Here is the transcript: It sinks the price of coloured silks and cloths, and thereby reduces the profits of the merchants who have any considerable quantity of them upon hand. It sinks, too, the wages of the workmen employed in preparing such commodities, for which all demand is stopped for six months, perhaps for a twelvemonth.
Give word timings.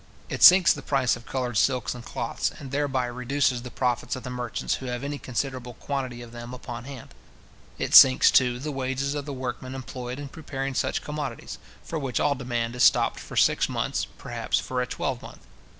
It 0.29 0.41
sinks 0.41 0.73
the 0.73 0.81
price 0.81 1.15
of 1.15 1.27
coloured 1.27 1.59
silks 1.59 1.93
and 1.93 2.03
cloths, 2.03 2.51
and 2.57 2.71
thereby 2.71 3.05
reduces 3.05 3.61
the 3.61 3.69
profits 3.69 4.15
of 4.15 4.23
the 4.23 4.31
merchants 4.31 4.77
who 4.81 4.87
have 4.87 5.03
any 5.03 5.19
considerable 5.19 5.75
quantity 5.75 6.23
of 6.23 6.31
them 6.31 6.55
upon 6.55 6.85
hand. 6.85 7.09
It 7.77 7.93
sinks, 7.93 8.31
too, 8.31 8.57
the 8.57 8.71
wages 8.71 9.13
of 9.13 9.25
the 9.27 9.31
workmen 9.31 9.75
employed 9.75 10.17
in 10.17 10.29
preparing 10.29 10.73
such 10.73 11.03
commodities, 11.03 11.59
for 11.83 11.99
which 11.99 12.19
all 12.19 12.33
demand 12.33 12.75
is 12.75 12.83
stopped 12.83 13.19
for 13.19 13.37
six 13.37 13.69
months, 13.69 14.07
perhaps 14.17 14.57
for 14.57 14.81
a 14.81 14.87
twelvemonth. 14.87 15.45